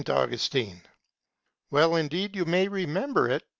Augustine._ 0.09 0.81
Well 1.69 1.95
indeed 1.95 2.33
may 2.47 2.63
you 2.63 2.69
remember 2.71 3.29
it. 3.29 3.43